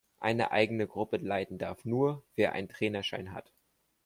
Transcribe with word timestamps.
Eine 0.19 0.49
eigene 0.51 0.87
Gruppe 0.87 1.17
leiten 1.17 1.59
darf 1.59 1.85
nur, 1.85 2.23
wer 2.35 2.53
einen 2.53 2.67
Trainerschein 2.69 3.33
hat. 3.33 3.53